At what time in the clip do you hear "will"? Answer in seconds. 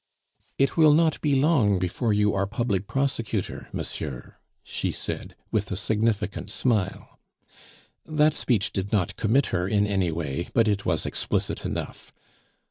0.77-0.95